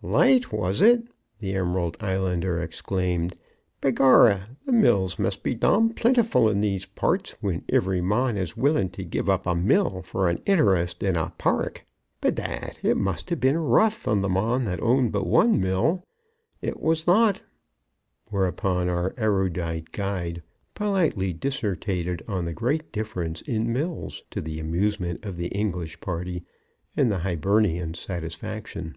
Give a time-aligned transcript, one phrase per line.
[0.00, 1.04] "Light was it!"
[1.38, 3.36] the Emerald Islander exclaimed.
[3.80, 4.36] "Begorry!
[4.66, 9.26] mills must be dom plintiful in these parts, whin every mon is willin' to give
[9.26, 11.82] uup a mill for an interist in a parruk.
[12.20, 12.78] Be dad!
[12.82, 16.04] it must ha' been rough on th' mon that owned but one mill.
[16.62, 17.42] It was thot!"
[18.28, 20.42] Whereupon our erudite guide
[20.74, 26.44] politely dissertated on the great difference in mills, to the amusement of the English party
[26.96, 28.96] and the Hibernian's satisfaction.